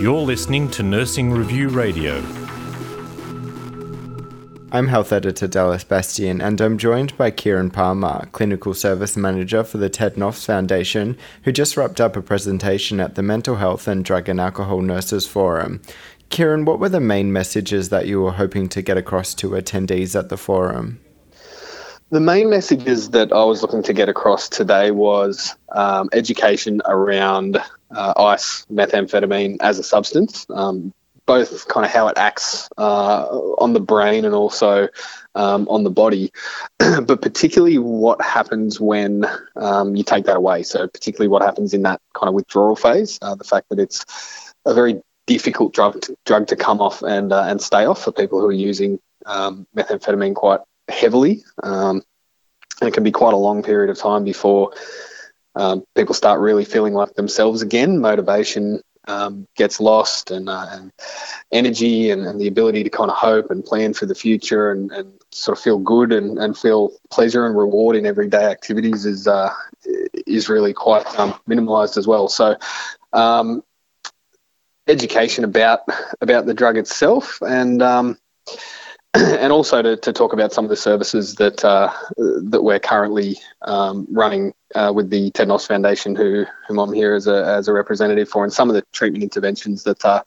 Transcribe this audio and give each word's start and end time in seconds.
You're 0.00 0.20
listening 0.20 0.70
to 0.72 0.82
Nursing 0.82 1.30
Review 1.30 1.68
Radio. 1.68 2.22
I'm 4.72 4.88
Health 4.88 5.12
Editor 5.12 5.46
Dallas 5.46 5.84
Bastian, 5.84 6.40
and 6.40 6.60
I'm 6.60 6.76
joined 6.76 7.16
by 7.16 7.30
Kieran 7.30 7.70
Palmer, 7.70 8.28
Clinical 8.32 8.74
Service 8.74 9.16
Manager 9.16 9.64
for 9.64 9.78
the 9.78 9.88
Ted 9.88 10.16
Noffs 10.16 10.44
Foundation, 10.44 11.16
who 11.44 11.52
just 11.52 11.76
wrapped 11.76 12.00
up 12.00 12.16
a 12.16 12.20
presentation 12.20 13.00
at 13.00 13.14
the 13.14 13.22
Mental 13.22 13.56
Health 13.56 13.88
and 13.88 14.04
Drug 14.04 14.28
and 14.28 14.40
Alcohol 14.40 14.82
Nurses 14.82 15.26
Forum. 15.26 15.80
Kieran, 16.28 16.64
what 16.64 16.78
were 16.78 16.88
the 16.88 17.00
main 17.00 17.32
messages 17.32 17.88
that 17.90 18.06
you 18.06 18.20
were 18.20 18.32
hoping 18.32 18.68
to 18.70 18.82
get 18.82 18.96
across 18.98 19.34
to 19.34 19.50
attendees 19.50 20.18
at 20.18 20.28
the 20.28 20.36
forum? 20.36 21.00
The 22.10 22.20
main 22.20 22.50
messages 22.50 23.10
that 23.10 23.32
I 23.32 23.44
was 23.44 23.62
looking 23.62 23.82
to 23.82 23.92
get 23.92 24.08
across 24.08 24.48
today 24.48 24.90
was 24.90 25.56
um, 25.72 26.08
education 26.12 26.80
around 26.84 27.58
uh, 27.90 28.12
ice 28.16 28.66
methamphetamine 28.72 29.58
as 29.60 29.78
a 29.78 29.82
substance, 29.82 30.46
um, 30.50 30.92
both 31.26 31.66
kind 31.68 31.84
of 31.84 31.90
how 31.90 32.08
it 32.08 32.16
acts 32.16 32.68
uh, 32.78 33.26
on 33.58 33.72
the 33.72 33.80
brain 33.80 34.24
and 34.24 34.34
also 34.34 34.88
um, 35.34 35.68
on 35.68 35.84
the 35.84 35.90
body, 35.90 36.32
but 36.78 37.20
particularly 37.20 37.78
what 37.78 38.22
happens 38.22 38.80
when 38.80 39.26
um, 39.56 39.96
you 39.96 40.04
take 40.04 40.24
that 40.24 40.36
away. 40.36 40.62
So, 40.62 40.86
particularly 40.86 41.28
what 41.28 41.42
happens 41.42 41.74
in 41.74 41.82
that 41.82 42.00
kind 42.14 42.28
of 42.28 42.34
withdrawal 42.34 42.76
phase, 42.76 43.18
uh, 43.22 43.34
the 43.34 43.44
fact 43.44 43.68
that 43.70 43.78
it's 43.78 44.06
a 44.64 44.72
very 44.72 45.02
difficult 45.26 45.74
drug 45.74 46.00
to, 46.02 46.16
drug 46.24 46.46
to 46.46 46.56
come 46.56 46.80
off 46.80 47.02
and 47.02 47.32
uh, 47.32 47.42
and 47.42 47.60
stay 47.60 47.84
off 47.84 48.02
for 48.02 48.12
people 48.12 48.40
who 48.40 48.46
are 48.46 48.52
using 48.52 48.98
um, 49.26 49.66
methamphetamine 49.76 50.34
quite 50.34 50.60
heavily, 50.88 51.44
um, 51.62 52.02
and 52.80 52.88
it 52.88 52.94
can 52.94 53.02
be 53.02 53.12
quite 53.12 53.34
a 53.34 53.38
long 53.38 53.62
period 53.62 53.90
of 53.90 53.98
time 53.98 54.24
before. 54.24 54.72
Um, 55.56 55.84
people 55.94 56.14
start 56.14 56.40
really 56.40 56.64
feeling 56.64 56.94
like 56.94 57.14
themselves 57.14 57.62
again. 57.62 57.98
Motivation 57.98 58.82
um, 59.08 59.46
gets 59.56 59.80
lost 59.80 60.30
and, 60.30 60.48
uh, 60.48 60.66
and 60.70 60.92
energy 61.52 62.10
and, 62.10 62.26
and, 62.26 62.40
the 62.40 62.48
ability 62.48 62.82
to 62.84 62.90
kind 62.90 63.10
of 63.10 63.16
hope 63.16 63.50
and 63.50 63.64
plan 63.64 63.94
for 63.94 64.04
the 64.04 64.14
future 64.14 64.70
and, 64.70 64.90
and 64.90 65.12
sort 65.30 65.56
of 65.56 65.62
feel 65.62 65.78
good 65.78 66.12
and, 66.12 66.38
and, 66.38 66.58
feel 66.58 66.90
pleasure 67.10 67.46
and 67.46 67.56
reward 67.56 67.96
in 67.96 68.04
everyday 68.04 68.44
activities 68.44 69.06
is 69.06 69.28
uh, 69.28 69.52
is 70.26 70.48
really 70.48 70.72
quite 70.72 71.06
um, 71.18 71.34
as 71.48 72.06
well. 72.06 72.28
So. 72.28 72.56
Um, 73.12 73.62
education 74.88 75.42
about 75.42 75.80
about 76.20 76.46
the 76.46 76.54
drug 76.54 76.76
itself 76.76 77.40
and 77.42 77.82
um, 77.82 78.16
and 79.40 79.50
also 79.50 79.80
to, 79.80 79.96
to 79.96 80.12
talk 80.12 80.34
about 80.34 80.52
some 80.52 80.64
of 80.64 80.68
the 80.68 80.76
services 80.76 81.36
that 81.36 81.64
uh, 81.64 81.90
that 82.16 82.62
we're 82.62 82.78
currently 82.78 83.38
um, 83.62 84.06
running 84.10 84.52
uh, 84.74 84.92
with 84.94 85.08
the 85.08 85.30
Ted 85.30 85.48
Noffs 85.48 85.66
Foundation, 85.66 86.14
who 86.14 86.44
whom 86.68 86.78
I'm 86.78 86.92
here 86.92 87.14
as 87.14 87.26
a, 87.26 87.46
as 87.46 87.66
a 87.66 87.72
representative 87.72 88.28
for, 88.28 88.44
and 88.44 88.52
some 88.52 88.68
of 88.68 88.74
the 88.74 88.82
treatment 88.92 89.22
interventions 89.22 89.84
that 89.84 90.04
uh, 90.04 90.22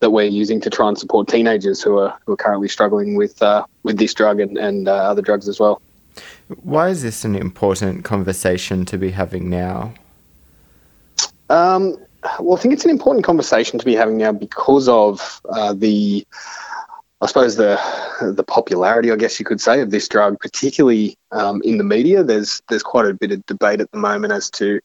that 0.00 0.10
we're 0.10 0.26
using 0.26 0.60
to 0.60 0.68
try 0.68 0.88
and 0.88 0.98
support 0.98 1.26
teenagers 1.28 1.82
who 1.82 1.96
are 1.98 2.18
who 2.26 2.32
are 2.32 2.36
currently 2.36 2.68
struggling 2.68 3.16
with 3.16 3.40
uh, 3.40 3.64
with 3.82 3.96
this 3.96 4.12
drug 4.12 4.40
and, 4.40 4.58
and 4.58 4.88
uh, 4.88 4.92
other 4.92 5.22
drugs 5.22 5.48
as 5.48 5.58
well. 5.58 5.80
Why 6.62 6.90
is 6.90 7.02
this 7.02 7.24
an 7.24 7.34
important 7.34 8.04
conversation 8.04 8.84
to 8.86 8.98
be 8.98 9.10
having 9.10 9.48
now? 9.48 9.94
Um, 11.48 11.96
well, 12.40 12.58
I 12.58 12.60
think 12.60 12.74
it's 12.74 12.84
an 12.84 12.90
important 12.90 13.24
conversation 13.24 13.78
to 13.78 13.84
be 13.84 13.94
having 13.94 14.18
now 14.18 14.32
because 14.32 14.88
of 14.88 15.40
uh, 15.48 15.72
the 15.72 16.26
I 17.20 17.26
suppose 17.26 17.56
the 17.56 17.80
the 18.20 18.44
popularity, 18.44 19.10
I 19.10 19.16
guess 19.16 19.38
you 19.38 19.46
could 19.46 19.60
say, 19.60 19.80
of 19.80 19.90
this 19.90 20.08
drug, 20.08 20.38
particularly 20.40 21.16
um, 21.32 21.62
in 21.64 21.78
the 21.78 21.84
media. 21.84 22.22
There's 22.22 22.60
there's 22.68 22.82
quite 22.82 23.06
a 23.06 23.14
bit 23.14 23.32
of 23.32 23.44
debate 23.46 23.80
at 23.80 23.90
the 23.92 23.98
moment 23.98 24.32
as 24.32 24.50
to 24.52 24.80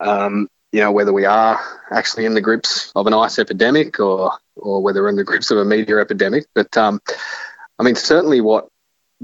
um, 0.00 0.48
you 0.72 0.80
know 0.80 0.92
whether 0.92 1.12
we 1.12 1.24
are 1.24 1.60
actually 1.90 2.24
in 2.24 2.34
the 2.34 2.40
grips 2.40 2.92
of 2.94 3.06
an 3.06 3.14
ice 3.14 3.38
epidemic 3.38 4.00
or 4.00 4.32
or 4.56 4.82
whether 4.82 5.02
we're 5.02 5.08
in 5.08 5.16
the 5.16 5.24
grips 5.24 5.50
of 5.50 5.58
a 5.58 5.64
media 5.64 5.98
epidemic. 5.98 6.46
But 6.54 6.76
um, 6.76 7.00
I 7.78 7.82
mean, 7.82 7.96
certainly 7.96 8.40
what 8.40 8.68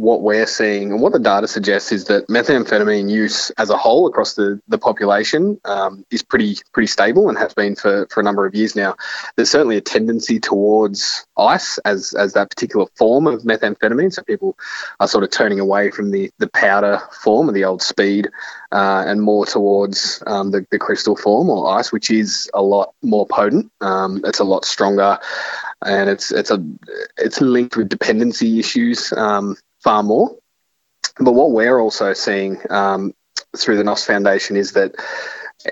what 0.00 0.22
we're 0.22 0.46
seeing 0.46 0.92
and 0.92 1.02
what 1.02 1.12
the 1.12 1.18
data 1.18 1.46
suggests 1.46 1.92
is 1.92 2.06
that 2.06 2.26
methamphetamine 2.28 3.10
use 3.10 3.50
as 3.58 3.68
a 3.68 3.76
whole 3.76 4.06
across 4.06 4.32
the, 4.32 4.58
the 4.66 4.78
population 4.78 5.60
um, 5.66 6.06
is 6.10 6.22
pretty 6.22 6.56
pretty 6.72 6.86
stable 6.86 7.28
and 7.28 7.36
has 7.36 7.52
been 7.52 7.76
for, 7.76 8.06
for 8.10 8.20
a 8.20 8.22
number 8.22 8.46
of 8.46 8.54
years 8.54 8.74
now. 8.74 8.96
There's 9.36 9.50
certainly 9.50 9.76
a 9.76 9.82
tendency 9.82 10.40
towards 10.40 11.26
ice 11.36 11.76
as, 11.84 12.14
as 12.14 12.32
that 12.32 12.48
particular 12.48 12.86
form 12.96 13.26
of 13.26 13.42
methamphetamine. 13.42 14.10
So 14.10 14.22
people 14.22 14.56
are 15.00 15.06
sort 15.06 15.22
of 15.22 15.30
turning 15.30 15.60
away 15.60 15.90
from 15.90 16.12
the, 16.12 16.30
the 16.38 16.48
powder 16.48 17.02
form 17.22 17.48
of 17.48 17.54
the 17.54 17.64
old 17.64 17.82
speed 17.82 18.30
uh, 18.72 19.04
and 19.06 19.20
more 19.20 19.44
towards 19.44 20.22
um, 20.26 20.50
the, 20.50 20.66
the 20.70 20.78
crystal 20.78 21.14
form 21.14 21.50
or 21.50 21.78
ice, 21.78 21.92
which 21.92 22.10
is 22.10 22.50
a 22.54 22.62
lot 22.62 22.94
more 23.02 23.26
potent. 23.26 23.70
Um, 23.82 24.22
it's 24.24 24.40
a 24.40 24.44
lot 24.44 24.64
stronger 24.64 25.18
and 25.84 26.10
it's 26.10 26.30
it's 26.30 26.50
a 26.50 26.62
it's 27.16 27.40
linked 27.40 27.76
with 27.76 27.88
dependency 27.88 28.58
issues 28.58 29.12
um, 29.14 29.56
far 29.82 30.02
more. 30.02 30.36
But 31.18 31.32
what 31.32 31.50
we're 31.52 31.78
also 31.78 32.12
seeing 32.12 32.58
um, 32.70 33.14
through 33.56 33.76
the 33.76 33.82
Noffs 33.82 34.06
Foundation 34.06 34.56
is 34.56 34.72
that 34.72 34.94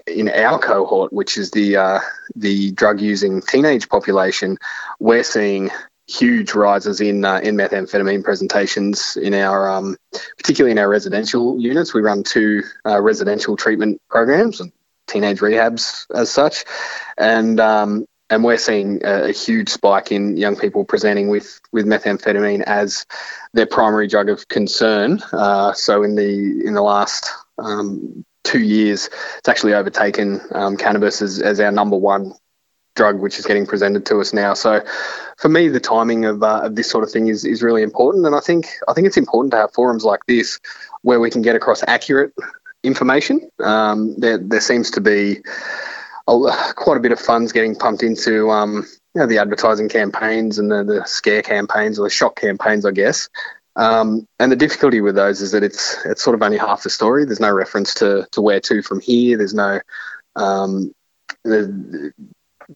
in 0.07 0.29
our 0.29 0.59
cohort, 0.59 1.13
which 1.13 1.39
is 1.39 1.51
the 1.51 1.77
uh, 1.77 2.01
the 2.35 2.73
drug 2.73 3.01
using 3.01 3.41
teenage 3.41 3.89
population, 3.89 4.59
we're 5.01 5.23
seeing 5.23 5.71
huge 6.07 6.55
rises 6.55 7.01
in 7.01 7.25
uh, 7.25 7.39
in 7.39 7.57
methamphetamine 7.57 8.25
presentations 8.25 9.17
in 9.17 9.35
our 9.35 9.71
um, 9.71 9.97
particularly 10.37 10.73
in 10.73 10.79
our 10.79 10.89
residential 10.89 11.59
units. 11.59 11.95
We 11.95 12.01
run 12.01 12.23
two 12.23 12.63
uh, 12.85 13.01
residential 13.01 13.57
treatment 13.57 14.01
programs 14.09 14.61
and 14.61 14.73
teenage 15.07 15.39
rehabs 15.39 16.07
as 16.15 16.31
such, 16.31 16.65
and 17.17 17.59
um, 17.61 18.07
and 18.31 18.45
we're 18.45 18.59
seeing 18.59 19.01
a, 19.05 19.33
huge 19.33 19.69
spike 19.69 20.13
in 20.13 20.37
young 20.37 20.57
people 20.57 20.85
presenting 20.85 21.29
with 21.29 21.61
with 21.73 21.87
methamphetamine 21.87 22.63
as 22.63 23.07
their 23.53 23.67
primary 23.67 24.07
drug 24.07 24.29
of 24.29 24.49
concern. 24.49 25.21
Uh, 25.33 25.73
so 25.73 26.03
in 26.03 26.15
the 26.15 26.63
in 26.65 26.75
the 26.75 26.83
last 26.83 27.31
um, 27.59 28.25
two 28.45 28.61
years, 28.61 29.09
it's 29.39 29.49
actually 29.49 29.75
overtaken 29.75 30.41
um, 30.53 30.77
cannabis 30.77 31.23
as, 31.23 31.41
as 31.41 31.61
our 31.61 31.73
number 31.73 31.97
one 31.97 32.33
drug, 32.95 33.21
which 33.21 33.39
is 33.39 33.47
getting 33.47 33.67
presented 33.67 34.05
to 34.07 34.21
us 34.21 34.33
now. 34.33 34.55
So 34.55 34.85
for 35.39 35.49
me, 35.49 35.69
the 35.69 35.81
timing 35.81 36.25
of, 36.25 36.43
uh, 36.43 36.63
of 36.65 36.75
this 36.75 36.91
sort 36.91 37.05
of 37.05 37.11
thing 37.11 37.29
is 37.29 37.45
is 37.45 37.63
really 37.63 37.83
important, 37.83 38.27
and 38.27 38.35
I 38.35 38.41
think 38.41 38.69
I 38.89 38.93
think 38.93 39.07
it's 39.07 39.17
important 39.17 39.53
to 39.53 39.59
have 39.59 39.73
forums 39.73 40.05
like 40.05 40.21
this 40.27 40.59
where 41.03 41.21
we 41.21 41.31
can 41.31 41.43
get 41.43 41.57
across 41.57 41.83
accurate 41.87 42.35
information. 42.83 43.49
Um, 43.61 44.15
there 44.19 44.39
there 44.39 44.61
seems 44.61 44.91
to 44.93 45.01
be 45.01 45.41
quite 46.77 46.97
a 46.97 47.01
bit 47.01 47.13
of 47.13 47.19
funds 47.19 47.53
getting 47.53 47.75
pumped 47.75 48.03
into 48.03 48.51
um, 48.51 48.87
you 49.15 49.21
know, 49.21 49.27
the 49.27 49.39
advertising 49.39 49.89
campaigns 49.89 50.59
and 50.59 50.71
the, 50.71 50.85
the, 50.85 51.05
scare 51.07 51.43
campaigns 51.43 51.99
or 51.99 52.03
the 52.03 52.11
shock 52.11 52.37
campaigns, 52.37 52.85
I 52.85 52.91
guess. 52.91 53.29
Um, 53.77 54.27
and 54.39 54.53
the 54.53 54.57
difficulty 54.57 55.01
with 55.01 55.15
those 55.15 55.41
is 55.41 55.53
that 55.53 55.63
it's 55.63 55.97
it's 56.05 56.23
sort 56.23 56.35
of 56.35 56.43
only 56.43 56.59
half 56.59 56.83
the 56.83 56.91
story. 56.91 57.25
There's 57.25 57.41
no 57.41 57.53
reference 57.53 57.95
to, 57.95 58.27
to 58.33 58.41
where 58.41 58.61
to 58.61 58.83
from 58.83 59.01
here. 59.01 59.37
There's 59.39 59.55
no 59.55 59.81
um, 60.37 60.93
the, 61.45 62.13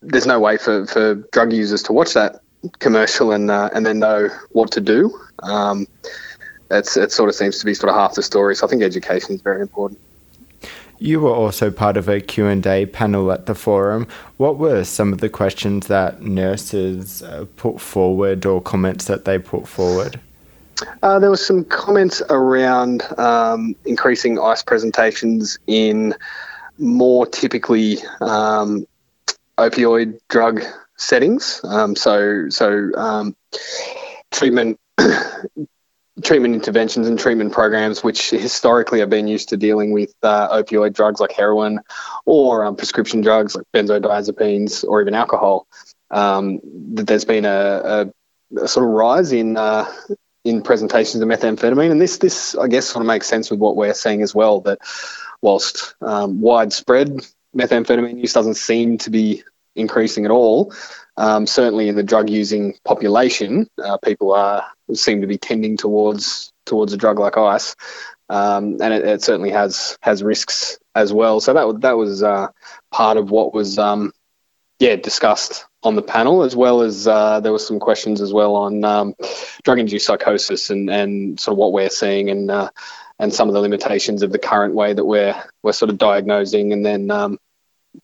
there's 0.01 0.27
no 0.27 0.41
way 0.41 0.57
for, 0.57 0.87
for 0.87 1.17
drug 1.33 1.53
users 1.53 1.83
to 1.85 1.93
watch 1.93 2.15
that 2.15 2.41
commercial 2.79 3.33
and 3.33 3.51
uh, 3.51 3.71
and 3.75 3.85
then 3.85 3.99
know 3.99 4.29
what 4.51 4.71
to 4.73 4.81
do. 4.81 5.19
Um, 5.43 5.87
it's, 6.71 6.97
it 6.97 7.13
sort 7.13 7.29
of 7.29 7.35
seems 7.35 7.59
to 7.59 7.67
be 7.67 7.75
sort 7.75 7.91
of 7.91 7.97
half 7.97 8.15
the 8.15 8.23
story. 8.23 8.57
So 8.57 8.67
I 8.67 8.71
think 8.71 8.83
education 8.83 9.35
is 9.35 9.43
very 9.43 9.61
important. 9.61 10.01
You 11.03 11.19
were 11.19 11.35
also 11.35 11.73
part 11.73 11.97
of 11.97 12.09
a 12.09 12.21
Q&A 12.21 12.87
panel 12.87 13.33
at 13.33 13.47
the 13.47 13.57
forum. 13.57 14.07
What 14.37 14.59
were 14.59 14.85
some 14.85 15.13
of 15.13 15.19
the 15.19 15.29
questions 15.29 15.89
that 15.89 16.23
nurses 16.23 17.25
uh, 17.25 17.47
put 17.57 17.81
forward 17.81 18.47
or 18.47 18.63
comments 18.63 19.07
that 19.07 19.25
they 19.25 19.41
put 19.41 19.67
forward? 19.67 20.21
Uh, 21.03 21.19
there 21.19 21.29
were 21.29 21.37
some 21.37 21.65
comments 21.65 22.23
around 22.31 23.03
um, 23.19 23.75
increasing 23.85 24.39
ICE 24.39 24.63
presentations 24.63 25.59
in 25.67 26.15
more 26.79 27.27
typically 27.27 27.99
um, 28.21 28.87
opioid 29.59 30.21
drug 30.29 30.63
settings. 30.99 31.61
Um, 31.65 31.97
so, 31.97 32.49
so 32.49 32.93
um, 32.95 33.35
treatment 34.31 34.79
treatment 36.23 36.55
interventions 36.55 37.09
and 37.09 37.19
treatment 37.19 37.53
programs 37.53 38.05
which 38.05 38.31
historically 38.31 39.01
have 39.01 39.09
been 39.09 39.27
used 39.27 39.49
to 39.49 39.57
dealing 39.57 39.93
with 39.93 40.13
uh, 40.23 40.49
opioid 40.63 40.93
drugs 40.93 41.21
like 41.21 41.33
heroin 41.33 41.81
or 42.27 42.65
um, 42.65 42.77
prescription 42.77 43.23
drugs 43.23 43.57
like 43.57 43.65
benzodiazepines 43.75 44.85
or 44.87 45.01
even 45.01 45.15
alcohol. 45.15 45.67
Um, 46.11 46.61
there's 46.63 47.25
been 47.25 47.47
a, 47.47 48.11
a, 48.59 48.63
a, 48.63 48.69
sort 48.69 48.87
of 48.87 48.93
rise 48.93 49.33
in 49.33 49.57
uh, 49.57 49.91
in 50.45 50.61
presentations 50.61 51.23
of 51.23 51.29
methamphetamine, 51.29 51.91
and 51.91 52.01
this 52.01 52.19
this 52.19 52.55
I 52.55 52.69
guess 52.69 52.87
sort 52.87 53.03
of 53.03 53.07
makes 53.07 53.27
sense 53.27 53.51
with 53.51 53.61
what 53.61 53.77
we're 53.77 53.95
seeing 53.95 54.21
as 54.21 54.35
well. 54.35 54.61
That 54.61 54.81
whilst 55.41 55.95
um, 56.03 56.43
widespread 56.43 57.21
methamphetamine 57.57 58.21
use 58.21 58.35
doesn't 58.35 58.55
seem 58.55 58.99
to 58.99 59.11
be 59.11 59.43
increasing 59.75 60.25
at 60.25 60.31
all, 60.31 60.73
um, 61.17 61.47
certainly 61.47 61.89
in 61.89 61.97
the 61.97 62.03
drug 62.03 62.31
using 62.31 62.75
population, 62.85 63.69
uh, 63.83 63.99
people 63.99 64.33
are 64.33 64.65
seem 64.95 65.21
to 65.21 65.27
be 65.27 65.39
tending 65.39 65.77
towards 65.77 66.53
towards 66.67 66.93
a 66.93 66.97
drug 66.97 67.19
like 67.19 67.37
ice, 67.37 67.75
um, 68.29 68.79
and 68.81 68.95
it, 68.95 69.05
it, 69.05 69.23
certainly 69.23 69.51
has 69.51 69.97
has 70.03 70.23
risks 70.23 70.79
as 70.95 71.13
well. 71.13 71.41
So 71.41 71.53
that 71.55 71.81
that 71.81 71.97
was 71.97 72.23
uh, 72.23 72.49
part 72.91 73.17
of 73.17 73.31
what 73.31 73.55
was 73.55 73.79
um, 73.79 74.13
yeah, 74.79 74.97
discussed 74.97 75.67
on 75.85 75.95
the 75.95 76.03
panel, 76.03 76.43
as 76.43 76.57
well 76.57 76.83
as 76.83 77.07
uh, 77.07 77.41
there 77.41 77.53
were 77.53 77.59
some 77.59 77.79
questions 77.79 78.21
as 78.21 78.33
well 78.33 78.57
on 78.57 78.85
um, 78.85 79.15
drug-induced 79.63 80.07
psychosis 80.07 80.71
and, 80.71 80.91
and 80.91 81.39
sort 81.39 81.53
of 81.53 81.59
what 81.59 81.73
we're 81.73 81.89
seeing 81.89 82.31
and 82.31 82.51
uh, 82.51 82.71
and 83.19 83.33
some 83.33 83.49
of 83.49 83.55
the 83.55 83.61
limitations 83.61 84.23
of 84.23 84.33
the 84.33 84.39
current 84.39 84.75
way 84.75 84.93
that 84.93 85.05
we're 85.05 85.41
we're 85.63 85.73
sort 85.73 85.91
of 85.91 85.99
diagnosing 85.99 86.73
and 86.73 86.85
then 86.85 87.11
um, 87.11 87.39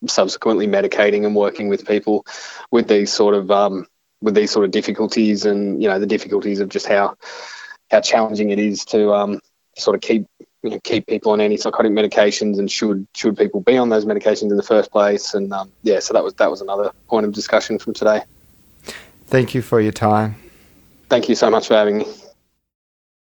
subsequently 0.07 0.67
medicating 0.67 1.25
and 1.25 1.35
working 1.35 1.69
with 1.69 1.87
people 1.87 2.25
with 2.71 2.89
these 2.89 3.13
sort 3.13 3.35
of 3.35 3.51
um, 3.51 3.87
with 4.21 4.35
these 4.35 4.51
sort 4.51 4.65
of 4.65 4.71
difficulties 4.71 5.45
and 5.45 5.83
you 5.83 5.89
know 5.89 5.99
the 5.99 6.07
difficulties 6.07 6.61
of 6.61 6.69
just 6.69 6.87
how 6.87 7.17
how 7.91 8.01
challenging 8.01 8.51
it 8.51 8.59
is 8.59 8.85
to 8.85 9.13
um, 9.13 9.41
sort 9.77 9.95
of 9.95 10.01
keep 10.01 10.27
you 10.63 10.71
know, 10.71 10.81
keep 10.83 11.07
people 11.07 11.33
on 11.33 11.39
antipsychotic 11.39 11.93
medications 11.93 12.59
and 12.59 12.71
should 12.71 13.07
should 13.15 13.37
people 13.37 13.61
be 13.61 13.77
on 13.77 13.89
those 13.89 14.05
medications 14.05 14.51
in 14.51 14.57
the 14.57 14.63
first 14.63 14.91
place. 14.91 15.35
And 15.35 15.53
um, 15.53 15.71
yeah 15.83 16.01
so 16.01 16.15
that 16.15 16.25
was 16.25 16.35
that 16.35 16.51
was 16.51 16.61
another 16.61 16.93
point 17.09 17.27
of 17.27 17.33
discussion 17.33 17.79
from 17.79 17.95
today. 17.95 18.23
Thank 19.27 19.55
you 19.55 19.63
for 19.63 19.81
your 19.81 19.93
time. 19.93 20.37
Thank 21.09 21.29
you 21.29 21.35
so 21.35 21.51
much 21.51 21.69
for 21.69 21.75
having 21.75 21.99
me 21.99 22.07